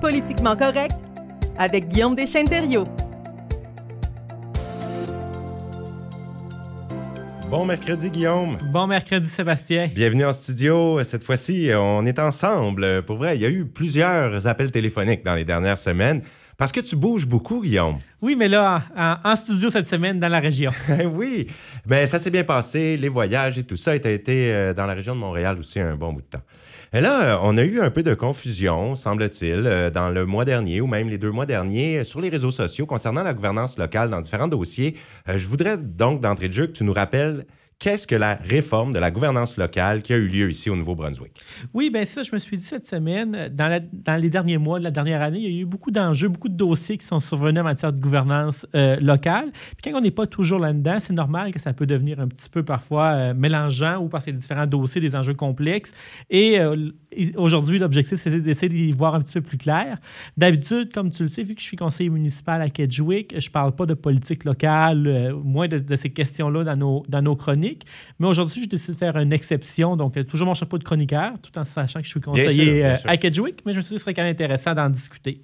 [0.00, 0.94] Politiquement correct
[1.58, 2.86] avec Guillaume Deschênes-Thériault.
[7.50, 8.58] Bon mercredi, Guillaume.
[8.72, 9.88] Bon mercredi, Sébastien.
[9.92, 11.02] Bienvenue en studio.
[11.02, 13.02] Cette fois-ci, on est ensemble.
[13.02, 16.22] Pour vrai, il y a eu plusieurs appels téléphoniques dans les dernières semaines.
[16.56, 17.98] Parce que tu bouges beaucoup, Guillaume.
[18.20, 18.82] Oui, mais là,
[19.24, 20.72] en, studio cette semaine dans la région.
[21.12, 21.46] oui,
[21.86, 22.96] mais ça s'est bien passé.
[22.96, 23.98] Les voyages et tout ça.
[23.98, 26.42] Tu as été euh, dans la région de Montréal aussi un bon bout de temps.
[26.94, 30.80] Et là, on a eu un peu de confusion, semble-t-il, euh, dans le mois dernier
[30.80, 34.22] ou même les deux mois derniers sur les réseaux sociaux concernant la gouvernance locale dans
[34.22, 34.96] différents dossiers.
[35.28, 37.44] Euh, je voudrais donc d'entrée de jeu que tu nous rappelles
[37.78, 41.32] qu'est-ce que la réforme de la gouvernance locale qui a eu lieu ici au Nouveau-Brunswick?
[41.72, 44.90] Oui, bien ça, je me suis dit cette semaine, dans, les derniers mois de la
[44.90, 47.64] dernière année, il y a eu beaucoup d'enjeux, beaucoup de dossiers qui sont survenus en
[47.64, 49.52] matière de gouvernance euh, locale.
[49.52, 52.50] Puis quand on n'est pas toujours là-dedans, c'est normal que ça peut devenir un petit
[52.50, 55.92] peu parfois euh, mélangeant ou parce y a différents dossiers, des enjeux complexes.
[56.30, 56.90] Et euh,
[57.36, 59.98] aujourd'hui, l'objectif, c'est d'essayer d'y voir un petit peu plus clair.
[60.36, 63.52] D'habitude, comme tu le sais, vu que je suis conseiller municipal à Kedgewick, je ne
[63.52, 67.67] parle pas de politique locale, moins de, de ces questions-là dans nos, dans nos chroniques.
[68.18, 69.96] Mais aujourd'hui, je décide de faire une exception.
[69.96, 72.94] Donc, euh, toujours mon chapeau de chroniqueur, tout en sachant que je suis conseiller euh,
[73.04, 73.64] à Kedgewick.
[73.66, 75.42] Mais je me suis dit que ce serait quand même intéressant d'en discuter.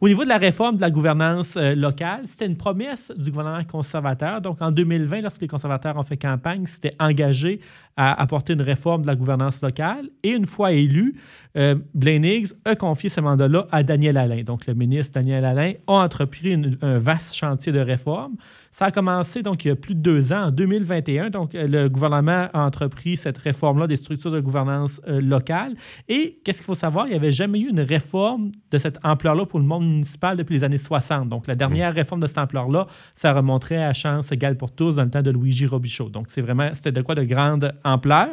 [0.00, 3.64] Au niveau de la réforme de la gouvernance euh, locale, c'était une promesse du gouvernement
[3.64, 4.40] conservateur.
[4.40, 7.60] Donc, en 2020, lorsque les conservateurs ont fait campagne, c'était engagé
[7.96, 10.08] à apporter une réforme de la gouvernance locale.
[10.22, 11.16] Et une fois élu,
[11.56, 14.42] euh, Blaine Higgs a confié ce mandat-là à Daniel Alain.
[14.42, 18.36] Donc, le ministre Daniel Alain a entrepris un vaste chantier de réforme.
[18.76, 21.30] Ça a commencé donc il y a plus de deux ans, en 2021.
[21.30, 25.76] Donc, euh, le gouvernement a entrepris cette réforme-là des structures de gouvernance euh, locale.
[26.08, 27.06] Et qu'est-ce qu'il faut savoir?
[27.06, 30.56] Il n'y avait jamais eu une réforme de cette ampleur-là pour le monde municipal depuis
[30.56, 31.30] les années 60.
[31.30, 35.04] Donc, la dernière réforme de cette ampleur-là, ça remonterait à chance égale pour tous dans
[35.04, 36.10] le temps de Luigi Robichaud.
[36.10, 38.28] Donc, c'est vraiment, c'était de quoi de grande ampleur.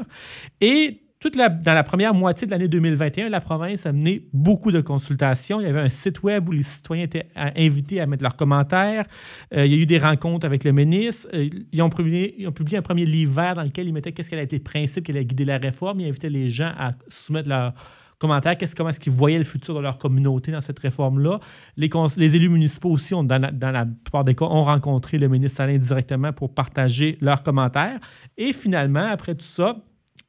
[0.59, 4.81] Et toute dans la première moitié de l'année 2021, la province a mené beaucoup de
[4.81, 5.61] consultations.
[5.61, 9.05] Il y avait un site web où les citoyens étaient invités à mettre leurs commentaires.
[9.53, 11.29] Euh, il y a eu des rencontres avec le ministre.
[11.34, 14.44] Euh, ils, ont publié, un premier livre vert dans lequel ils mettaient qu'est-ce qu'elle a
[14.44, 16.01] été le principe qui allait guider la réforme.
[16.01, 17.73] Ils invitaient les gens à soumettre leurs
[18.19, 21.40] commentaires, qu'est-ce, comment est-ce qu'ils voyaient le futur de leur communauté dans cette réforme-là?
[21.78, 25.29] Les, élus municipaux aussi, ont, dans, la, dans, la, plupart des cas, ont rencontré le
[25.29, 28.01] ministre Alain directement pour partager leurs commentaires.
[28.38, 29.78] Et finalement, après tout ça,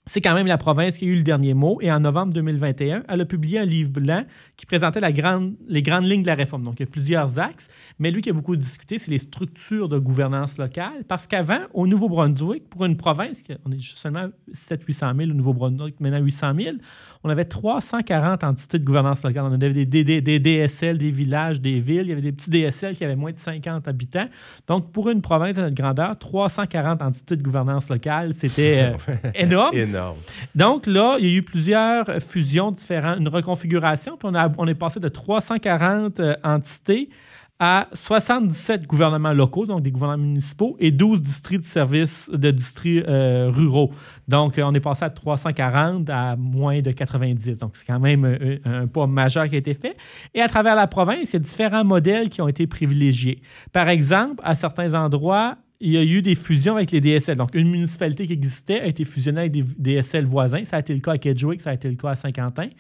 [0.07, 1.79] c'est quand même la province qui a eu le dernier mot.
[1.81, 4.25] Et en novembre 2021, elle a publié un livre blanc
[4.57, 6.63] qui présentait la grande, les grandes lignes de la réforme.
[6.63, 7.69] Donc, il y a plusieurs axes.
[7.99, 11.05] Mais lui qui a beaucoup discuté, c'est les structures de gouvernance locale.
[11.09, 16.21] Parce qu'avant, au Nouveau-Brunswick, pour une province, on est seulement 700-800 000 au Nouveau-Brunswick, maintenant
[16.21, 16.77] 800 000,
[17.27, 19.45] on avait 340 entités de gouvernance locale.
[19.45, 22.03] On avait des, des, DSL, des villages, des villes.
[22.03, 24.29] Il y avait des petits DSL qui avaient moins de 50 habitants.
[24.67, 29.75] Donc, pour une province de notre grandeur, 340 entités de gouvernance locale, c'était euh, énorme.
[30.55, 35.09] Donc là, il y a eu plusieurs fusions différentes, une reconfiguration, on, est passé de
[35.09, 37.09] 340 euh, entités
[37.61, 43.07] à 77 gouvernements locaux, donc des gouvernements municipaux, et 12 districts de services de districts
[43.07, 43.93] euh, ruraux.
[44.27, 47.59] Donc, on est passé à 340 à moins de 90.
[47.59, 49.97] Donc, c'est quand même un, un, pas majeur qui a été fait.
[50.35, 53.41] Et à travers la province, il y a différents modèles qui ont été privilégiés.
[53.73, 57.37] Par exemple, à certains endroits, il y a eu des fusions avec les DSL.
[57.37, 60.65] Donc, une municipalité qui existait a été fusionnée avec des DSL voisins.
[60.65, 62.71] Ça a été le cas à Kedgewick, ça a été le cas à Saint-Quentin.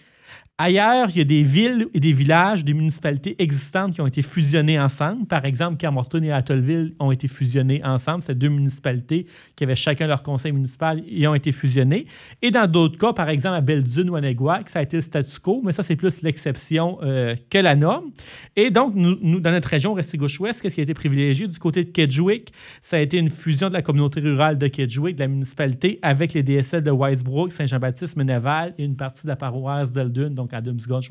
[0.56, 4.22] Ailleurs, il y a des villes et des villages, des municipalités existantes qui ont été
[4.22, 5.26] fusionnées ensemble.
[5.26, 8.22] Par exemple, Carmorton et Atholville ont été fusionnés ensemble.
[8.22, 9.26] C'est deux municipalités
[9.56, 12.06] qui avaient chacun leur conseil municipal et ont été fusionnés.
[12.40, 15.00] Et dans d'autres cas, par exemple à Belle-Dune ou à Neguac, ça a été le
[15.00, 18.12] statu quo, mais ça, c'est plus l'exception euh, que la norme.
[18.54, 21.48] Et donc, nous, dans notre région Restigouche-Ouest, qu'est-ce qui a été privilégié?
[21.48, 25.16] Du côté de Kedgewick, ça a été une fusion de la communauté rurale de Kedgewick,
[25.16, 29.36] de la municipalité, avec les DSL de Wisebrook, Saint-Jean-Baptiste, Meneval et une partie de la
[29.36, 31.08] paroisse d'Eldune donc Adams Gulch,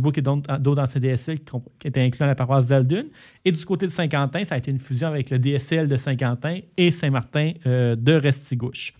[0.00, 3.04] Book et d'autres dans CDSL qui, qui étaient inclus dans la paroisse d'Aldun.
[3.44, 6.60] Et du côté de Saint-Quentin, ça a été une fusion avec le DSL de Saint-Quentin
[6.76, 8.94] et Saint-Martin euh, de Restigouche.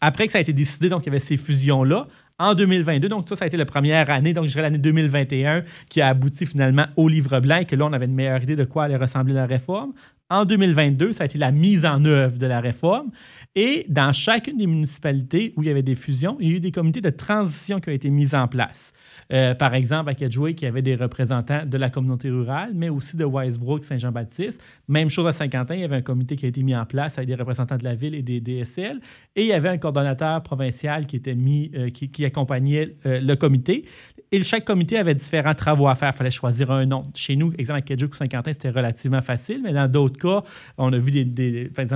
[0.00, 2.06] Après que ça a été décidé, donc il y avait ces fusions-là,
[2.38, 3.08] en 2022.
[3.08, 6.08] Donc, ça, ça a été la première année, donc je dirais l'année 2021, qui a
[6.08, 8.84] abouti finalement au livre blanc et que là, on avait une meilleure idée de quoi
[8.84, 9.92] allait ressembler la réforme.
[10.30, 13.10] En 2022, ça a été la mise en œuvre de la réforme.
[13.56, 16.60] Et dans chacune des municipalités où il y avait des fusions, il y a eu
[16.60, 18.92] des comités de transition qui ont été mis en place.
[19.32, 23.16] Euh, par exemple, à il y avait des représentants de la communauté rurale, mais aussi
[23.16, 24.62] de Wisebrook, Saint-Jean-Baptiste.
[24.86, 27.18] Même chose à Saint-Quentin, il y avait un comité qui a été mis en place
[27.18, 29.00] avec des représentants de la ville et des DSL.
[29.34, 33.34] Et il y avait un coordonnateur provincial qui était mis, euh, qui, accompagnait euh, le
[33.34, 33.84] comité.
[34.30, 36.10] Et chaque comité avait différents travaux à faire.
[36.14, 37.02] Il fallait choisir un nom.
[37.16, 40.19] Chez nous, exemple, à Kedjuk ou Saint-Quentin, c'était relativement facile, mais dans d'autres
[40.78, 41.24] on a vu des.
[41.24, 41.86] des par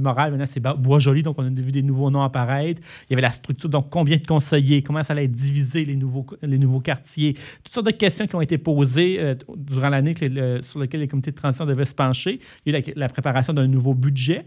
[0.00, 2.80] Moral, maintenant, c'est Bois-Joli, donc on a vu des nouveaux noms apparaître.
[3.08, 5.96] Il y avait la structure, donc combien de conseillers, comment ça allait être divisé, les
[5.96, 7.34] nouveaux, quartiers.
[7.64, 10.14] Toutes sortes de questions qui ont été posées euh, durant l'année
[10.62, 12.40] sur lesquelles les comités de transition devaient se pencher.
[12.64, 14.46] Il y a eu la, la préparation d'un nouveau budget.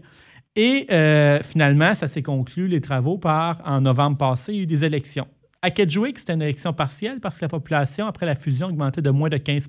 [0.56, 4.62] Et euh, finalement, ça s'est conclu, les travaux, par, en novembre passé, il y a
[4.62, 5.28] eu des élections.
[5.66, 9.10] À Kedgewick, c'était une élection partielle parce que la population, après la fusion, augmentait de
[9.10, 9.68] moins de 15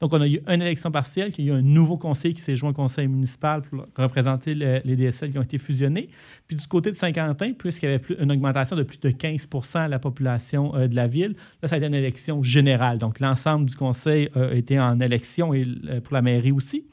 [0.00, 2.40] Donc, on a eu une élection partielle, il y a eu un nouveau conseil qui
[2.40, 6.08] s'est joint au conseil municipal pour représenter les DSL qui ont été fusionnés.
[6.46, 9.88] Puis du côté de Saint-Quentin, puisqu'il y avait une augmentation de plus de 15 à
[9.88, 12.98] la population euh, de la ville, là, ça a été une élection générale.
[12.98, 16.84] Donc, l'ensemble du conseil a été en élection et euh, pour la mairie aussi.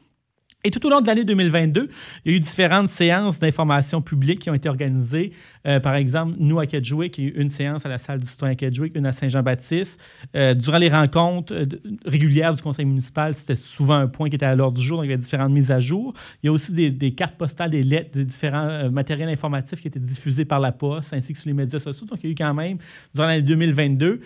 [0.66, 1.90] Et tout au long de l'année 2022,
[2.26, 5.32] il y a eu différentes séances d'information publique qui ont été organisées.
[5.68, 8.20] Euh, par exemple, nous à Kedgewick, il y a eu une séance à la salle
[8.20, 10.02] du citoyen Kedgewick, une à Saint-Jean-Baptiste.
[10.36, 11.68] Euh, durant les rencontres euh,
[12.08, 15.06] régulières du conseil municipal, c'était souvent un point qui était à l'ordre du jour, donc
[15.06, 16.16] il y avait différentes mises à jour.
[16.42, 20.00] Il y a aussi des, cartes postales, des lettres, des différents matériels informatifs qui étaient
[20.00, 22.08] diffusés par la poste, ainsi que sur les médias sociaux.
[22.08, 22.80] Donc il y a eu quand même,
[23.14, 24.20] durant l'année 2022,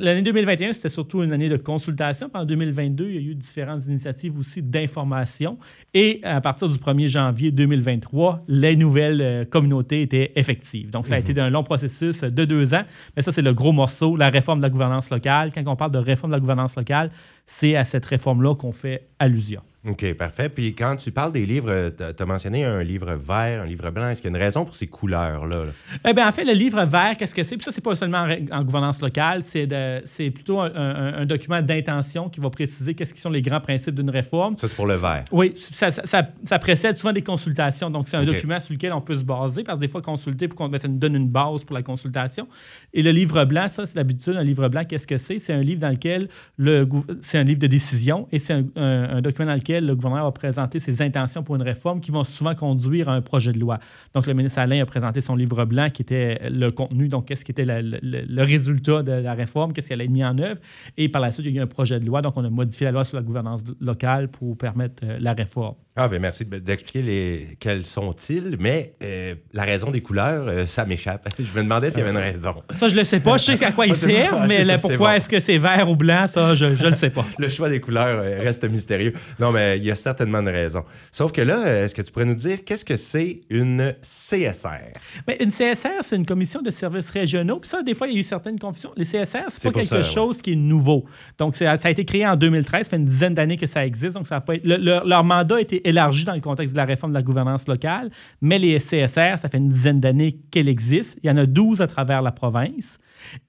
[0.00, 2.28] l'année 2021, c'était surtout une année de consultation.
[2.28, 5.58] Puis en 2022, il y a eu différentes initiatives aussi d'information.
[5.94, 10.90] Et à partir du 1er janvier 2023, les nouvelles euh, communautés étaient effectives.
[10.90, 11.38] Donc, ça a été mhm.
[11.40, 12.82] un long processus de deux ans.
[13.16, 15.50] Mais ça, c'est le gros morceau, la réforme de la gouvernance locale.
[15.52, 17.10] Quand on parle de réforme de la gouvernance locale,
[17.48, 19.62] c'est à cette réforme-là qu'on fait allusion.
[19.86, 20.48] OK, parfait.
[20.48, 24.08] Puis quand tu parles des livres, tu as mentionné un livre vert, un livre blanc.
[24.08, 25.66] Est-ce qu'il y a une raison pour ces couleurs-là?
[26.06, 27.56] Eh bien, en fait, le livre vert, qu'est-ce que c'est?
[27.56, 32.50] Puis ça, c'est pas seulement en, gouvernance locale, c'est plutôt un, document d'intention qui va
[32.50, 34.56] préciser qu'est-ce qui sont les grands principes d'une réforme.
[34.56, 35.24] Ça, c'est pour le vert.
[35.30, 37.88] Oui, ça, ça, précède souvent des consultations.
[37.88, 40.48] Donc, c'est un document sur lequel on peut se baser, parce que des fois, consulter,
[40.48, 42.48] pour ben, ça nous donne une base pour la consultation.
[42.92, 44.36] Et le livre blanc, ça, c'est l'habitude.
[44.36, 45.38] Un livre blanc, qu'est-ce que c'est?
[45.38, 46.86] C'est un livre dans lequel le
[47.20, 50.78] c'est un livre de décision et c'est un document dans lequel le gouvernement va présenter
[50.78, 53.78] ses intentions pour une réforme qui vont souvent conduire à un projet de loi.
[54.14, 57.44] Donc, le ministre Alain a présenté son livre blanc qui était le contenu, donc qu'est-ce
[57.44, 60.60] qui était le, résultat de la réforme, qu'est-ce qu'elle a mis en œuvre.
[60.96, 62.22] Et par la suite, il y a eu un projet de loi.
[62.22, 65.74] Donc, on a modifié la loi sur la gouvernance locale pour permettre euh, la réforme.
[66.00, 67.48] Ah, bien, merci d'expliquer les...
[67.58, 71.28] quels sont-ils, mais euh, la raison des couleurs, euh, ça m'échappe.
[71.40, 72.54] Je me demandais s'il y avait une raison.
[72.78, 73.36] Ça, je ne le sais pas.
[73.36, 76.54] Je sais à quoi ils servent, mais pourquoi est-ce que c'est vert ou blanc, ça,
[76.54, 77.24] je ne le sais pas.
[77.38, 79.12] le choix des couleurs euh, reste mystérieux.
[79.40, 80.84] Non, mais il y a certainement une raison.
[81.10, 84.94] Sauf que là, est-ce que tu pourrais nous dire qu'est-ce que c'est une CSR?
[85.26, 87.58] Bien, une CSR, c'est une commission de services régionaux.
[87.58, 88.92] Puis ça, des fois, il y a eu certaines confusions.
[88.96, 91.06] Les CSR, c'est pas quelque chose qui est nouveau.
[91.38, 92.84] Donc, ça a été créé en 2013.
[92.84, 94.14] Ça fait une dizaine d'années que ça existe.
[94.14, 97.12] Donc, ça a pas leur mandat a été élargi dans le contexte de la réforme
[97.12, 101.18] de la gouvernance locale, mais les CSR, ça fait une dizaine d'années qu'elles existent.
[101.22, 102.98] Il y en a 12 à travers la province.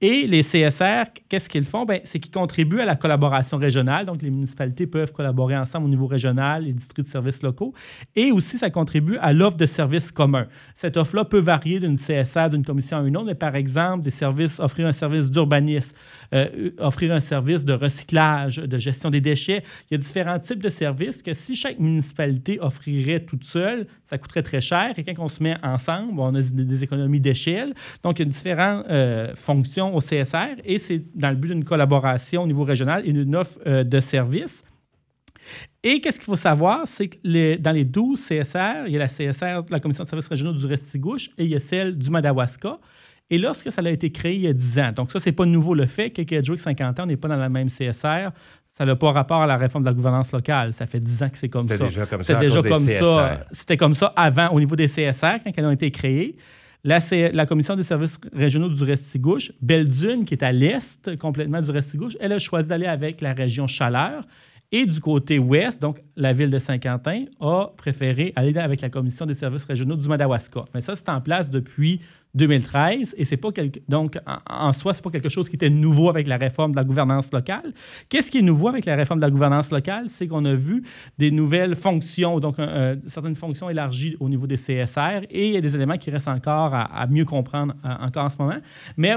[0.01, 1.85] Et les CSR, qu'est-ce qu'ils font?
[1.85, 4.05] Ben, c'est qu'ils contribuent à la collaboration régionale.
[4.05, 7.73] Donc, les municipalités peuvent collaborer ensemble au niveau régional, les districts de services locaux.
[8.15, 10.47] Et aussi, ça contribue à l'offre de services communs.
[10.75, 14.09] Cette offre-là peut varier d'une CSR, d'une commission à une autre, mais par exemple, des
[14.09, 15.95] services, offrir un service d'urbanisme,
[16.33, 19.63] euh, offrir un service de recyclage, de gestion des déchets.
[19.89, 22.28] Il y a différents types de services que si chaque municipalité
[22.59, 24.93] offrirait toute seule, ça coûterait très cher.
[24.97, 27.73] Et quand on se met ensemble, on a des, économies d'échelle.
[28.03, 31.63] Donc, il y a différentes euh, fonctions au CSR et c'est dans le but d'une
[31.63, 34.63] collaboration au niveau régional et d'une offre euh, de services.
[35.83, 39.07] Et qu'est-ce qu'il faut savoir, c'est que dans les 12 CSR, il y a la
[39.07, 42.09] CSR de la Commission de services régionaux du Restigouche et il y a celle du
[42.09, 42.79] Madawaska.
[43.31, 45.45] Et lorsque ça a été créé il y a 10 ans, donc ça, c'est pas
[45.45, 48.31] nouveau le fait que Kedgewick 50 ans, n'est pas dans la même CSR.
[48.79, 50.71] Ça n'a pas rapport à la réforme de la gouvernance locale.
[50.71, 51.75] Ça fait 10 ans que c'est comme ça.
[51.75, 52.39] C'était déjà comme ça.
[52.39, 53.45] déjà comme ça.
[53.51, 56.37] C'était comme ça avant au niveau des CSR quand elles ont été créées.
[56.85, 56.99] La,
[57.33, 62.15] la Commission des services régionaux du Restigouche, Belle-Dune, qui est à l'est complètement du Restigouche,
[62.21, 64.23] elle a choisi d'aller avec la région Chaleur.
[64.71, 69.25] Et du côté ouest, donc la ville de Saint-Quentin, a préféré aller avec la Commission
[69.25, 70.65] des services régionaux du Madawaska.
[70.73, 71.99] Mais ça, c'est en place depuis
[72.35, 73.49] 2013 et c'est pas
[73.87, 74.17] donc
[74.47, 77.31] en, soi c'est pas quelque chose qui était nouveau avec la réforme de la gouvernance
[77.31, 77.73] locale.
[78.07, 80.83] Qu'est-ce qui est nouveau avec la réforme de la gouvernance locale, c'est qu'on a vu
[81.17, 85.57] des nouvelles fonctions, donc euh, certaines fonctions élargies au niveau des CSR et il y
[85.57, 88.57] a des éléments qui restent encore à, mieux comprendre euh, encore en ce moment.
[88.95, 89.15] Mais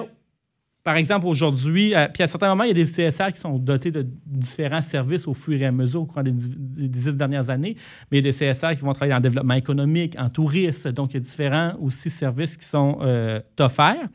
[0.85, 3.57] par exemple, aujourd'hui, euh, puis à certains moments, il y a des CSR qui sont
[3.57, 7.77] dotés de différents services au fur et à mesure au cours des, dix dernières années,
[8.11, 11.13] mais il y a des CSR qui vont travailler en développement économique, en tourisme, donc
[11.13, 14.09] il y a différents aussi services qui sont euh, offerts.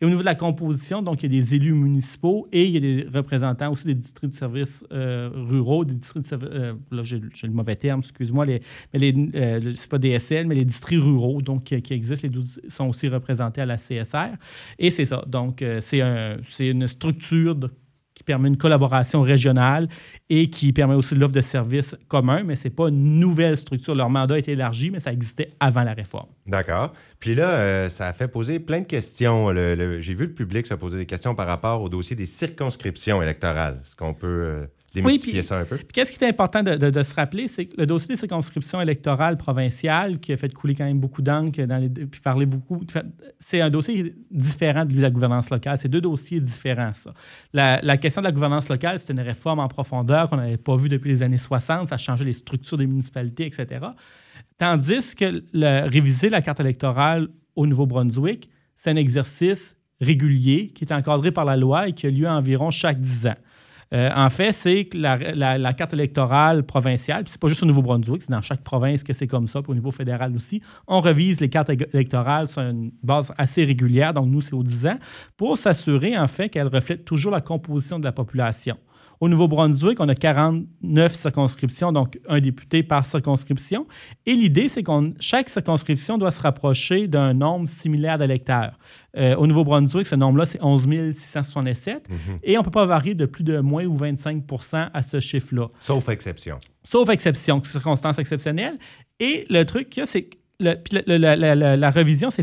[0.00, 2.72] Et au niveau de la composition, donc il y a des élus municipaux et il
[2.72, 6.50] y a des représentants aussi des districts de services euh, ruraux, des districts de services,
[6.90, 8.60] là j'ai le mauvais terme, excuse-moi, mais
[8.92, 9.14] les,
[9.74, 13.62] c'est pas DSL, mais les districts ruraux, donc qui, existent, les 12 sont aussi représentés
[13.62, 14.36] à la CSR.
[14.78, 17.56] Et c'est ça, donc c'est un un- c'est une structure
[18.14, 19.88] qui permet une collaboration régionale
[20.28, 23.94] et qui permet aussi l'offre de services communs, mais ce n'est pas une nouvelle structure.
[23.94, 26.28] Leur mandat a été élargi, mais ça existait avant la réforme.
[26.46, 26.92] D'accord.
[27.18, 29.54] Puis là, euh, ça a fait poser plein de questions.
[29.54, 33.80] J'ai vu le public se poser des questions par rapport au dossier des circonscriptions électorales.
[33.86, 35.76] Est-ce qu'on peut euh, démystifier puis- ça un peu?
[35.76, 38.16] Puis qu'est-ce qui est important de, de- de se rappeler, c'est que le dossier des
[38.18, 42.46] circonscriptions électorales provinciales, qui a fait couler quand même beaucoup d'encre, dans les, puis parler
[42.46, 42.80] beaucoup,
[43.38, 45.78] c'est un dossier différent de lui, la gouvernance locale.
[45.78, 47.14] C'est deux dossiers différents, ça.
[47.52, 50.76] La, la question de la gouvernance locale, c'était une réforme en profondeur qu'on n'avait pas
[50.76, 51.86] vue depuis les années 60.
[51.88, 53.66] Ça a changé les structures des municipalités, etc.
[54.58, 60.92] Tandis que le- réviser la carte électorale au Nouveau-Brunswick, c'est un exercice régulier qui est
[60.92, 63.34] encadré par la loi et qui a lieu environ chaque 10 ans.
[63.92, 65.16] Euh, en fait, c'est que la,
[65.58, 69.12] la- carte électorale provinciale, puis c'est pas juste au Nouveau-Brunswick, c'est dans chaque province que
[69.12, 70.62] c'est comme ça, puis au niveau fédéral aussi.
[70.86, 74.86] On revise les cartes électorales sur une base assez régulière, donc nous, c'est aux 10
[74.86, 74.98] ans,
[75.36, 78.76] pour s'assurer, en fait, qu'elles reflètent toujours la composition de la population.
[79.20, 83.86] Au Nouveau-Brunswick, on a 49 circonscriptions, donc un député par circonscription.
[84.24, 88.78] Et l'idée, c'est que chaque circonscription doit se rapprocher d'un nombre similaire d'électeurs.
[89.18, 92.08] Euh, au Nouveau-Brunswick, ce nombre-là, c'est 11 667.
[92.42, 95.66] Et on ne peut pas varier de plus de moins ou 25% à ce chiffre-là
[95.80, 96.58] Sauf exception.
[96.82, 98.78] sauf exception, circonstances exceptionnelles.
[99.18, 100.76] Et le truc c'est que la,
[101.18, 101.90] la- la- la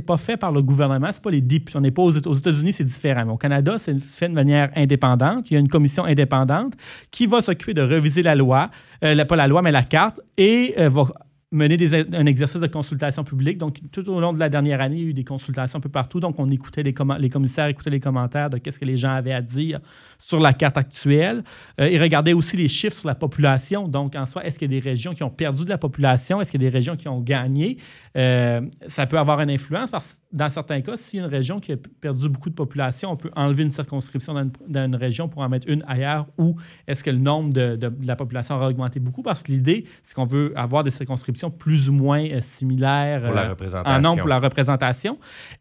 [0.01, 1.77] pas fait par le gouvernement, c'est pas les députés.
[1.77, 3.27] On n'est pas aux, aux États-Unis, c'est différent.
[3.29, 5.49] Au Canada, c'est fait de manière indépendante.
[5.49, 6.73] Il y a une commission indépendante
[7.11, 8.69] qui va s'occuper de reviser la loi,
[9.03, 11.05] euh, pas la loi, mais la carte, et euh, va
[11.51, 11.77] mener
[12.13, 13.57] un exercice de consultation publique.
[13.57, 15.81] Donc, tout au long de la dernière année, il y a eu des consultations un
[15.81, 16.19] peu partout.
[16.19, 19.11] Donc, on écoutait les, commen- les commissaires, écoutaient les commentaires de qu'est-ce que les gens
[19.11, 19.79] avaient à dire
[20.19, 21.43] sur la carte actuelle.
[21.79, 23.87] Euh, ils regardaient aussi les chiffres sur la population.
[23.87, 26.41] Donc, en soi, est-ce qu'il y a des régions qui ont perdu de la population?
[26.41, 27.77] Est-ce qu'il y a des régions qui ont gagné?
[28.17, 31.71] Euh, ça peut avoir une influence parce que dans certains cas, a une région qui
[31.71, 35.49] a perdu beaucoup de population, on peut enlever une circonscription dans une, région pour en
[35.49, 39.21] mettre une ailleurs ou est-ce que le nombre de la population aura augmenté beaucoup?
[39.21, 43.49] Parce que l'idée, c'est qu'on veut avoir des circonscriptions plus ou moins euh, similaires euh,
[43.49, 43.97] représentation.
[43.97, 45.17] en nombre pour la représentation.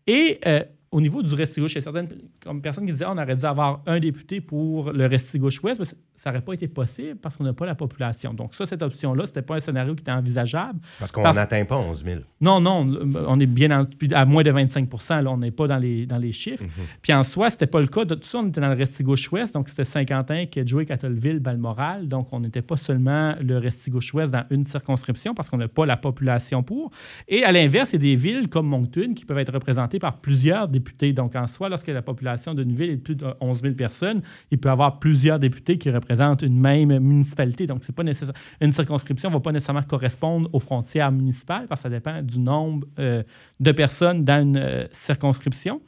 [0.06, 0.62] Et euh,
[0.92, 2.08] au niveau du Restigouche, il y a certaines
[2.42, 5.86] comme personnes qui disaient Ah, on aurait dû avoir un député pour le Restigouche-Ouest, mais
[6.14, 8.32] ça n'aurait pas été possible parce qu'on n'a pas la population.
[8.32, 10.78] Donc, ça, cette option-là, ce n'était pas un scénario qui était envisageable.
[10.98, 12.20] Parce qu'on n'atteint pas 11 000.
[12.40, 12.86] Non, non,
[13.26, 16.18] on est bien en- à moins de 25 là, on n'est pas dans les, dans
[16.18, 16.64] les chiffres.
[17.02, 18.04] Puis en soi, c'était pas le cas.
[18.04, 22.08] De tout ça, on était dans le Restigouche-Ouest, donc c'était Saint-Quentin, Kedgewick, Atholville, Balmoral.
[22.08, 25.96] Donc, on n'était pas seulement le Restigouche-Ouest dans une circonscription parce qu'on n'a pas la
[25.96, 26.90] population pour.
[27.28, 30.18] Et à l'inverse, il y a des villes comme Moncton qui peuvent être représentées par
[30.20, 31.12] plusieurs députés.
[31.12, 34.22] Donc, en soi, lorsque la population d'une ville est de plus de 11 000 personnes,
[34.50, 37.66] il peut y avoir plusieurs députés qui représentent une même municipalité.
[37.66, 38.34] Donc, c'est pas nécessaire.
[38.60, 42.38] Une circonscription ne va pas nécessairement correspondre aux frontières municipales parce que ça dépend du
[42.38, 43.22] nombre euh,
[43.60, 45.80] de personnes dans une euh, circonscription.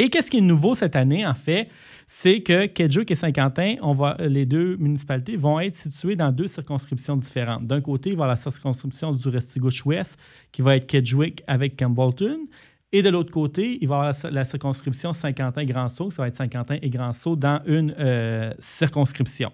[0.00, 1.68] Et qu'est-ce qui est nouveau cette année, en fait,
[2.06, 6.46] c'est que Kedgewick et Saint-Quentin, on va, les deux municipalités vont être situées dans deux
[6.46, 7.66] circonscriptions différentes.
[7.66, 10.18] D'un côté, il va y avoir la circonscription du Restigouche-Ouest,
[10.52, 12.46] qui va être Kedgewick avec Campbellton.
[12.92, 16.76] Et de l'autre côté, il va y avoir la- circonscription Saint-Quentin-Grand-Sault, ça va être Saint-Quentin
[16.82, 19.52] et Grand-Sault dans une euh, circonscription.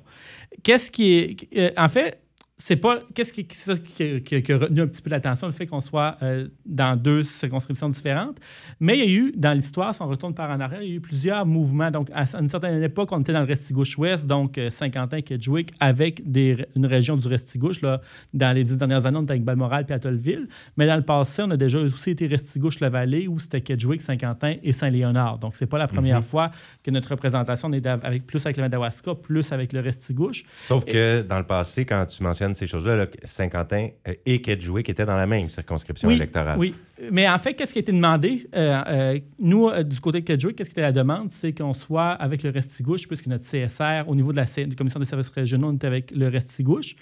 [0.62, 1.36] Qu'est-ce qui est.
[1.58, 2.18] euh, en fait,
[2.58, 3.00] c'est pas.
[3.14, 6.16] Qu'est-ce qui, qui, qui- qui a retenu un petit peu l'attention, le fait qu'on soit
[6.22, 8.38] euh, dans deux circonscriptions différentes.
[8.80, 10.92] Mais il y a eu, dans l'histoire, si on retourne par en arrière, il y
[10.92, 11.90] a eu plusieurs mouvements.
[11.90, 16.28] Donc, à une certaine époque, on était dans le Restigouche-Ouest, donc euh, Saint-Quentin, Kedgewick, avec
[16.30, 17.82] des, une région du Restigouche.
[17.82, 18.00] Là,
[18.32, 20.48] dans les dix dernières années, on était avec Balmoral et Atholville.
[20.78, 24.72] Mais dans le passé, on a déjà aussi été Restigouche-la-Vallée, où c'était Kedgewick, Saint-Quentin et
[24.72, 25.38] Saint-Léonard.
[25.38, 26.50] Donc, c'est pas la première fois
[26.82, 30.44] que notre représentation est avec, plus avec le Madawaska, plus avec le Restigouche.
[30.64, 34.88] Sauf que dans le passé, quand tu mentionnes ces choses-là, là, Saint-Quentin euh, et Kedgewick
[34.88, 36.58] étaient dans la même circonscription électorale.
[36.58, 36.74] Oui,
[37.10, 38.48] mais en fait, qu'est-ce qui a été demandé?
[38.54, 41.30] Euh, euh, nous, euh, du côté de Kedgewick, qu'est-ce qui était la demande?
[41.30, 45.06] C'est qu'on soit avec le Restigouche, puisque notre CSR, au niveau de la Commission des
[45.06, 46.96] services régionaux, on était avec le Restigouche.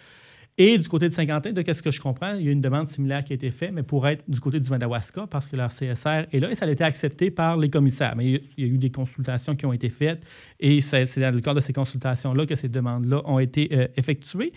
[0.56, 2.86] Et du côté de Saint-Quentin, de qu'est-ce que je comprends, il y a une demande
[2.86, 5.70] similaire qui a été faite, mais pour être du côté du Madawaska, parce que leur
[5.72, 8.14] CSR est là, et ça a été accepté par les commissaires.
[8.16, 10.22] Mais il y a- eu des consultations qui ont été faites,
[10.60, 13.88] et c'est c'est dans le cadre de ces consultations-là que ces demandes-là ont été euh,
[13.96, 14.52] effectuées.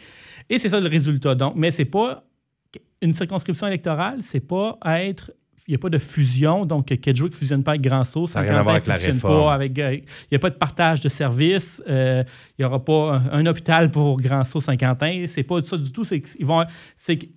[0.50, 1.34] Et c'est ça le résultat.
[1.34, 2.24] Donc, mais c'est pas
[3.02, 5.32] une circonscription électorale, c'est pas être.
[5.68, 8.50] Il n'y a pas de fusion, donc Kedgewick ne fusionne pas avec Grand-Sault, Ça n'a
[8.52, 9.44] rien à voir avec la fonctionne réforme.
[9.44, 9.78] pas avec.
[9.80, 12.24] euh, Il n'y a pas de partage de services, euh,
[12.58, 15.26] il n'y aura pas un, un hôpital pour Grand-Sault Saint-Quentin.
[15.28, 16.06] C'est pas ça du tout.
[16.06, 16.64] C'est que, vont,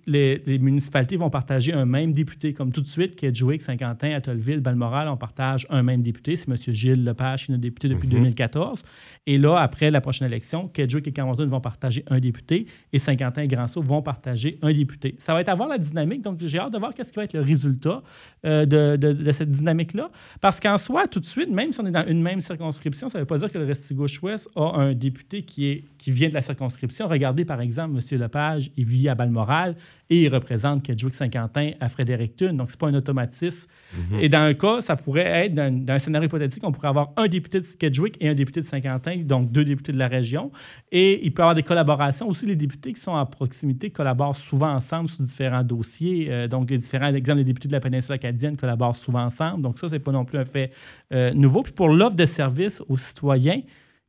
[0.07, 4.61] les, les municipalités vont partager un même député, comme tout de suite, Kedgewick, Saint-Quentin, Atholville,
[4.61, 6.35] Balmoral, on partage un même député.
[6.37, 6.55] C'est M.
[6.73, 8.13] Gilles Lepage qui est notre député depuis Mhm.
[8.13, 8.83] 2014.
[9.27, 13.41] Et là, après la prochaine élection, Kedgewick et Campbellton vont partager un député et Saint-Quentin
[13.41, 15.15] et Grand-Sault vont partager un député.
[15.19, 17.25] Ça va être à voir la dynamique, donc j'ai hâte de voir qu'est-ce qui va
[17.25, 18.01] être le résultat.
[18.45, 20.09] Euh, de, de, cette dynamique-là.
[20.39, 23.19] Parce qu'en soi, tout de suite, même si on est dans une même circonscription, ça
[23.19, 26.33] ne veut pas dire que le Restigouche-Ouest a un député qui, est, qui vient de
[26.33, 27.07] la circonscription.
[27.07, 28.19] Regardez, par exemple, M.
[28.19, 29.75] Lepage, il vit à Balmoral
[30.09, 32.53] et il représente Kedgewick-Saint-Quentin à Fredericton.
[32.53, 33.69] Donc, ce n'est pas un automatisme.
[33.93, 34.19] Mhm.
[34.19, 37.27] Et dans un cas, ça pourrait être, dans, un scénario hypothétique, on pourrait avoir un
[37.27, 40.51] député de Kedgewick et un député de Saint-Quentin, donc deux députés de la région.
[40.91, 42.27] Et il peut y avoir des collaborations.
[42.27, 46.27] Aussi, les députés qui sont à proximité collaborent souvent ensemble sur différents dossiers.
[46.29, 49.61] Euh, donc, les différents exemples, les députés de la péninsule acadienne collaborent souvent ensemble.
[49.61, 50.71] Donc, ça, ce n'est pas non plus un fait
[51.13, 51.63] euh, nouveau.
[51.63, 53.61] Puis pour l'offre de services aux citoyens,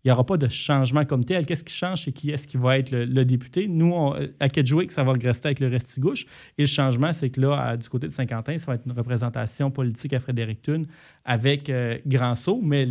[0.04, 1.46] il n'y aura pas de changement comme tel.
[1.46, 3.68] Qu'est-ce qui change, c'est qui est-ce qui va être le, député?
[3.68, 3.94] Nous,
[4.40, 6.26] à Kedgewick, ça va rester avec le Restigouche.
[6.58, 9.70] Et le changement, c'est que là, du côté de Saint-Quentin, ça va être une représentation
[9.70, 10.86] politique à Fredericton
[11.24, 12.88] avec euh, Grand Saut, mais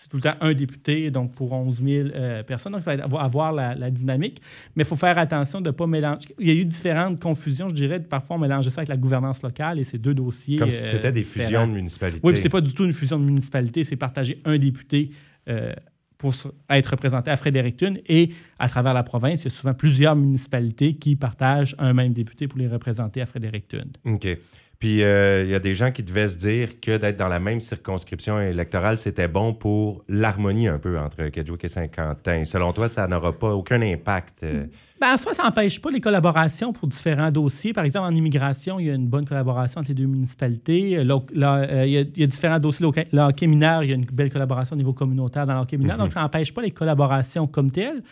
[0.00, 2.72] c'est tout le temps un député, donc pour 11 000 euh, personnes.
[2.72, 4.40] Donc, ça va avoir la, dynamique.
[4.74, 6.20] Mais il faut faire attention de ne pas mélanger.
[6.38, 8.00] Il y a eu différentes confusions, je dirais.
[8.00, 10.56] Parfois, on mélangeait ça avec la gouvernance locale et ces deux dossiers.
[10.56, 12.22] Comme si c'était des fusions de municipalités.
[12.24, 13.84] Oui, puis c'est pas du tout une fusion de municipalité.
[13.84, 15.10] C'est partager un député
[16.16, 16.34] pour
[16.70, 17.98] être représenté à Fredericton.
[18.08, 22.14] Et à travers la province, il y a souvent plusieurs municipalités qui partagent un même
[22.14, 23.84] député pour les représenter à Fredericton.
[24.06, 24.26] OK.
[24.80, 27.38] Puis euh, il y a des gens qui devaient se dire que d'être dans la
[27.38, 32.46] même circonscription électorale, c'était bon pour l'harmonie un peu entre Kedgewick et Saint-Quentin.
[32.46, 34.42] Selon toi, ça n'aura pas aucun impact?
[34.42, 34.64] Euh?
[34.98, 37.74] Ben, en soi, ça n'empêche pas les collaborations pour différents dossiers.
[37.74, 40.96] Par exemple, en immigration, il y a une bonne collaboration entre les deux municipalités.
[40.96, 42.86] Euh, il, y a, différents dossiers.
[43.12, 45.96] L'hockey mineur, il y a une belle collaboration au niveau communautaire dans l'hockey mineur.
[45.96, 46.00] Mm-hmm.
[46.00, 48.02] Donc, ça n'empêche pas les collaborations comme telles.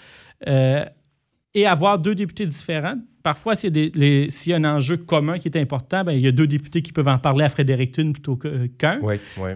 [0.46, 6.04] et avoir deux députés différents, parfois, s'il y, a un enjeu commun qui est important,
[6.04, 9.00] ben, il y a deux députés qui peuvent en parler à Fredericton plutôt euh, qu'un.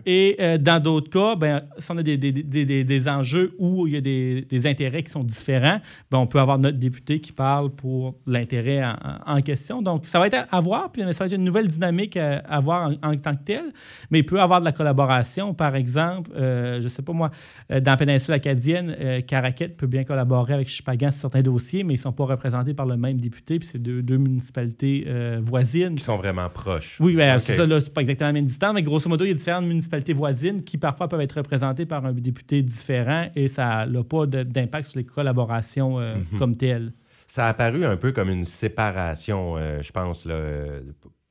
[0.06, 4.00] Et euh, dans d'autres cas, ben, si on a des, enjeux où il y a
[4.00, 8.82] des, intérêts qui sont différents, ben, on peut avoir notre député qui parle pour l'intérêt
[9.26, 9.82] en, question.
[9.82, 12.92] Donc, ça va être à, voir, puis ça va être une nouvelle dynamique à, voir
[13.02, 13.72] en, tant que telle,
[14.10, 15.54] mais il peut y avoir de la collaboration.
[15.54, 17.30] Par exemple, euh, je ne sais pas moi,
[17.70, 21.98] dans la péninsule acadienne, Caraquette peut bien collaborer avec Chipagan sur certains dossiers, mais ils
[21.98, 25.94] ne sont pas représentés par le même député puis c'est deux, municipalités euh, voisines.
[25.94, 26.96] Qui sont vraiment proches.
[27.00, 29.28] Oui, ben, c'est ça, là, c'est pas exactement la même distance, mais grosso modo, il
[29.28, 33.48] y a différentes municipalités voisines qui parfois peuvent être représentées par un député différent et
[33.48, 36.38] ça n'a pas d'impact sur les collaborations euh, mhm.
[36.38, 36.92] comme telles.
[37.26, 40.40] Ça a apparu un peu comme une séparation, euh, je pense, là,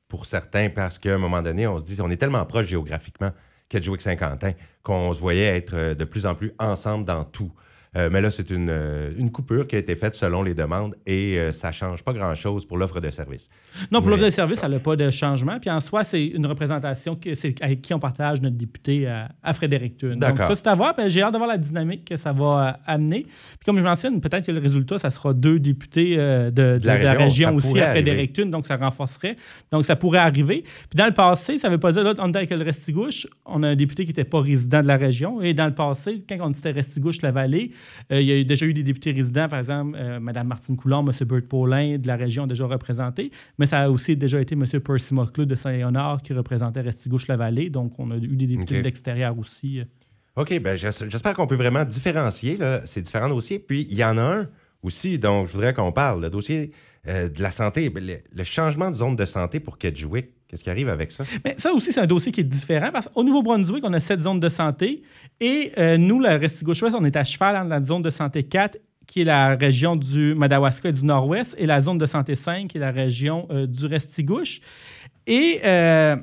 [0.08, 3.32] pour certains, parce qu'à un moment donné, on se dit, on est tellement proche géographiquement,
[3.70, 7.52] Kedgewick-Saint-Quentin, qu'on se voyait être de plus en plus ensemble dans tout.
[7.98, 10.96] Euh, mais là, c'est une, euh, une, coupure qui a été faite selon les demandes
[11.06, 13.50] et euh, ça ne change pas grand-chose pour l'offre de service.
[13.92, 15.60] Non, pour l'offre de service, ça n'a pas de changement.
[15.60, 19.54] Puis en soi, c'est une représentation que, avec qui on partage notre député à, à
[19.54, 20.16] Fredericton.
[20.16, 20.96] Donc, ça, c'est à voir.
[21.08, 23.24] J'ai hâte de voir la dynamique que ça va amener.
[23.24, 27.54] Puis comme je mentionne, peut-être que le résultat, ça sera deux députés de, la, région,
[27.56, 28.46] aussi à Fredericton.
[28.46, 29.36] Donc, ça renforcerait.
[29.70, 30.64] Donc, ça pourrait arriver.
[30.64, 33.28] Puis dans le passé, ça ne veut pas dire, là, on était avec le Restigouche,
[33.46, 35.42] on a un député qui n'était pas résident de la région.
[35.42, 37.72] Et dans le passé, quand on était Restigouche-la-Vallée,
[38.10, 41.28] il y a déjà eu des députés résidents, par exemple, euh, Mme Martine Coulon, M.
[41.28, 44.66] Bert Paulin de la région déjà représenté, mais ça a aussi déjà été M.
[44.66, 47.70] Percy Moclou de Saint-Léonard qui représentait Restigouche-la-Vallée.
[47.70, 49.80] Donc, on a eu des députés de l'extérieur aussi.
[49.80, 49.86] Euh.
[50.38, 53.60] OK, ben j'espère qu'on peut vraiment différencier là, ces différents dossiers.
[53.60, 54.50] Puis, il y en a un
[54.82, 56.72] aussi dont je voudrais qu'on parle, le dossier
[57.06, 60.30] de la santé, ben, le, changement de zone de santé pour Kedgewick.
[60.52, 61.24] Qu'est-ce qui arrive avec ça?
[61.46, 64.22] Mais ça aussi, c'est un dossier qui est différent parce qu'au Nouveau-Brunswick, on a sept
[64.22, 65.02] zones de santé
[65.40, 68.78] et euh, nous, la Restigouche-Ouest, on est à cheval dans la zone de santé 4
[69.08, 72.70] qui est la région du Madawaska et du Nord-Ouest, et la zone de santé 5,
[72.70, 74.62] qui est la région euh, du Restigouche.
[75.28, 76.16] Et euh,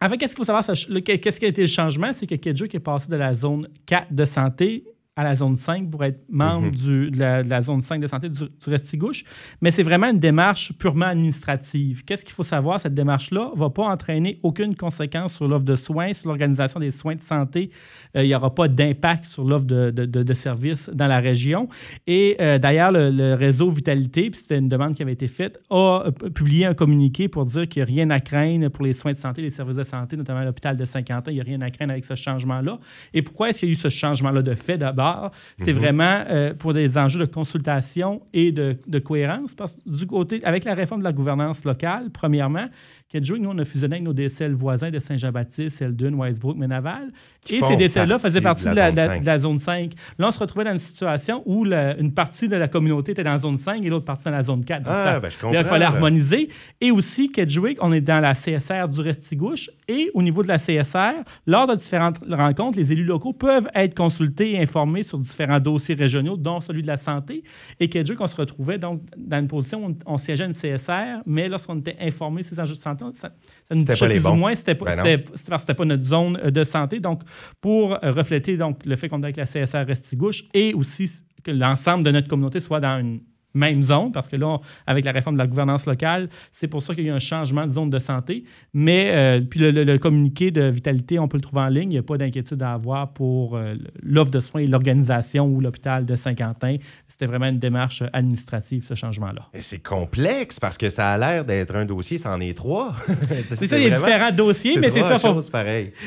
[0.00, 0.64] en fait, qu'est-ce qu'il faut savoir?
[0.64, 2.12] Qu'est-ce qui a été le changement?
[2.12, 5.90] C'est que Kedjuk est passé de la zone 4 de santé à la zone 5
[5.90, 6.74] pour être membre mhm.
[6.74, 9.24] du, de, la, zone 5 de santé du, du Restigouche.
[9.60, 12.02] Mais c'est vraiment une démarche purement administrative.
[12.04, 12.80] Qu'est-ce qu'il faut savoir?
[12.80, 16.90] Cette démarche-là ne va pas entraîner aucune conséquence sur l'offre de soins, sur l'organisation des
[16.90, 17.70] soins de santé.
[18.16, 21.68] Euh, il n'y aura pas d'impact sur l'offre de, de, services dans la région.
[22.06, 26.10] Et euh, d'ailleurs, le, réseau Vitalité, puis c'était une demande qui avait été faite, a
[26.34, 29.18] publié un communiqué pour dire qu'il n'y a rien à craindre pour les soins de
[29.18, 31.30] santé, les services de santé, notamment à l'hôpital de Saint-Quentin.
[31.30, 32.78] Il n'y a rien à craindre avec ce changement-là.
[33.12, 34.78] Et pourquoi est-ce qu'il y a eu ce changement-là de fait?
[35.58, 35.78] C'est mhm.
[35.78, 39.54] vraiment euh, pour des enjeux de consultation et de, de, cohérence.
[39.54, 42.66] Parce que du côté, avec la réforme de la gouvernance locale, premièrement,
[43.20, 47.12] nous, on a fusionné avec nos DCL voisins de Saint-Jean-Baptiste, Eldon, Weisbrook, Menaval.
[47.48, 49.92] et ces DCL-là faisaient partie de la, zone 5.
[50.18, 53.32] Là, on se retrouvait dans une situation où une partie de la communauté était dans
[53.32, 54.82] la zone 5 et l'autre partie dans la zone 4.
[54.82, 56.48] Donc, ah, ben, il fallait harmoniser.
[56.80, 59.70] Et aussi, Kedgewick, on est dans la CSR du Restigouche.
[59.88, 63.94] Et au niveau de la CSR, lors de différentes rencontres, les élus locaux peuvent être
[63.94, 67.42] consultés et informés sur différents dossiers régionaux, dont celui de la santé.
[67.80, 71.48] Et Kedgewick, on se retrouvait donc dans une position où on, siégeait une CSR, mais
[71.48, 74.18] lorsqu'on était informé sur ces enjeux de santé, ça, ça nous C'était touchait pas les
[74.20, 74.36] plus ou bons.
[74.36, 74.54] moins.
[74.54, 75.22] C'était pas, Ben
[75.58, 77.00] c'était pas notre zone euh, de santé.
[77.00, 77.22] Donc,
[77.60, 81.10] pour euh, refléter donc, le fait qu'on est avec la CSR Restigouche et aussi
[81.42, 83.20] que l'ensemble de notre communauté soit dans une
[83.54, 86.82] même zone, parce que là, on- avec la réforme de la gouvernance locale, c'est pour
[86.82, 88.44] ça qu'il y a eu un changement de zone de santé.
[88.74, 91.90] Mais euh, puis le, le- le communiqué de vitalité, on peut le trouver en ligne.
[91.90, 95.60] Il n'y a pas d'inquiétude à avoir pour euh, l'offre de soins et l'organisation ou
[95.60, 96.76] l'hôpital de Saint-Quentin.
[97.08, 99.42] C'était vraiment une démarche administrative, ce changement-là.
[99.52, 102.94] Et c'est complexe parce que ça a l'air d'être un dossier, c'en est trois.
[103.48, 105.18] C'est ça, il y a différents dossiers, mais c'est ça.
[105.18, 105.34] faut-.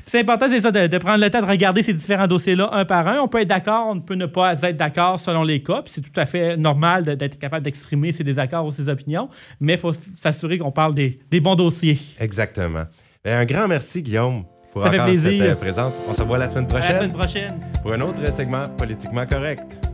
[0.05, 2.86] C'est important, c'est ça, de, de prendre le temps de regarder ces différents dossiers-là un
[2.86, 3.19] par un.
[3.19, 5.81] On peut être d'accord, on peut ne pas être d'accord selon les cas.
[5.84, 9.30] puis C'est tout à fait normal de- d'être capable d'exprimer ses désaccords ou ses opinions,
[9.60, 12.00] mais il faut s'assurer qu'on parle des, des bons dossiers.
[12.19, 12.86] Exactement.
[13.24, 15.32] Ben, un grand merci, Guillaume, pour Ça fait plaisir.
[15.43, 16.00] cette euh, présence.
[16.08, 17.60] On se revoit la semaine À la prochaine semaine prochaine.
[17.82, 19.85] pour un autre segment politiquement correct.